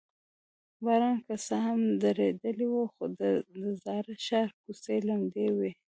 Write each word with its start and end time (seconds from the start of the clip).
باران 0.83 1.17
که 1.25 1.35
څه 1.45 1.55
هم 1.65 1.81
درېدلی 2.03 2.67
و، 2.71 2.75
خو 2.93 3.03
د 3.19 3.21
زاړه 3.83 4.13
ښار 4.25 4.49
کوڅې 4.61 4.95
لمدې 5.07 5.47
وې. 5.57 5.71